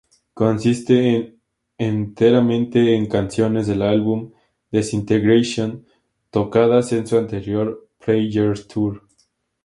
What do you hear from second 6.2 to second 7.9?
tocadas en su anterior